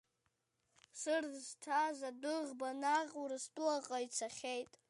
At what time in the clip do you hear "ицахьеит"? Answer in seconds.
4.05-4.71